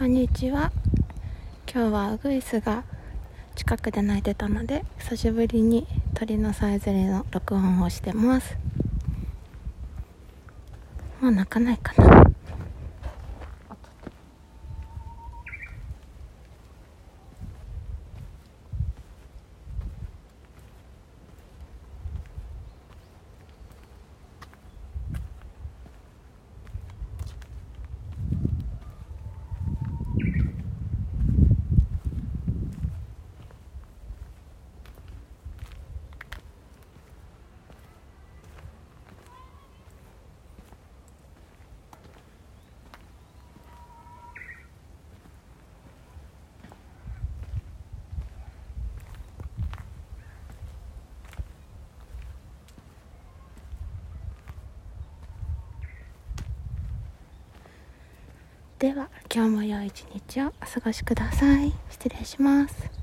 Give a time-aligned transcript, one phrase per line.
[0.00, 0.72] こんにちは。
[1.70, 2.84] 今日はウグイスが
[3.54, 8.56] 近くで鳴いてたので久しぶりに鳥のさえずりの録音をしてます。
[11.20, 12.30] もう鳴かないかな。
[58.80, 61.70] では今日も良い一日をお過ごしください。
[61.90, 62.99] 失礼します。